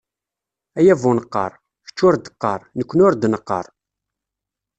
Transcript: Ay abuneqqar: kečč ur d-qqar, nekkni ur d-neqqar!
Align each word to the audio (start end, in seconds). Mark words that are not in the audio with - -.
Ay 0.77 0.87
abuneqqar: 0.93 1.51
kečč 1.85 1.97
ur 2.07 2.15
d-qqar, 2.17 2.61
nekkni 2.77 3.03
ur 3.07 3.13
d-neqqar! 3.15 3.65